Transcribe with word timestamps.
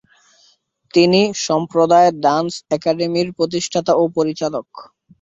তিনি 0.93 1.21
"সম্প্রদায় 1.41 2.09
ডান্স 2.23 2.51
একাডেমি-"র 2.71 3.29
প্রতিষ্ঠাতা 3.37 3.93
ও 3.95 4.13
পরিচালক। 4.17 4.67